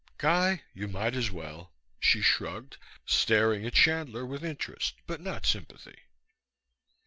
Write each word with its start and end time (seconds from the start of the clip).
"Guy, 0.17 0.63
you 0.73 0.87
might 0.87 1.13
as 1.15 1.29
well," 1.29 1.73
she 1.99 2.23
shrugged, 2.23 2.77
staring 3.05 3.67
at 3.67 3.73
Chandler 3.73 4.25
with 4.25 4.43
interest 4.43 4.95
but 5.05 5.21
not 5.21 5.45
sympathy. 5.45 5.99